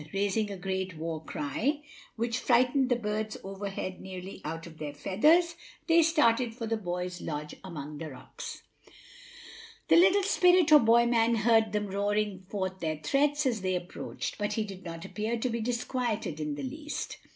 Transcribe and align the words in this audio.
Raising 0.13 0.49
a 0.49 0.57
great 0.57 0.97
war 0.97 1.23
cry, 1.23 1.83
which 2.15 2.39
frightened 2.39 2.89
the 2.89 2.95
birds 2.95 3.37
overhead 3.43 4.01
nearly 4.01 4.41
out 4.43 4.65
of 4.65 4.79
their 4.79 4.95
feathers, 4.95 5.53
they 5.85 6.01
started 6.01 6.55
for 6.55 6.65
the 6.65 6.75
boy's 6.75 7.21
lodge 7.21 7.53
among 7.63 7.99
the 7.99 8.09
rocks. 8.09 8.63
The 9.89 9.97
little 9.97 10.23
spirit 10.23 10.71
or 10.71 10.79
boy 10.79 11.05
man 11.05 11.35
heard 11.35 11.71
them 11.71 11.85
roaring 11.85 12.47
forth 12.49 12.79
their 12.79 12.97
threats 13.03 13.45
as 13.45 13.61
they 13.61 13.75
approached, 13.75 14.39
but 14.39 14.53
he 14.53 14.63
did 14.63 14.83
not 14.83 15.05
appear 15.05 15.37
to 15.37 15.49
be 15.49 15.61
disquieted 15.61 16.39
in 16.39 16.55
the 16.55 16.63
least. 16.63 17.19